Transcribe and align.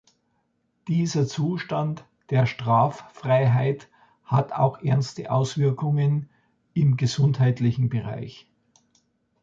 Dieser 0.87 1.27
Zustand 1.27 2.03
der 2.31 2.47
Straffreiheit 2.47 3.87
hat 4.25 4.51
auch 4.51 4.81
ernste 4.81 5.29
Auswirkungen 5.31 6.27
im 6.73 6.97
gesundheitlichen 6.97 7.87
Bereich. 7.89 8.47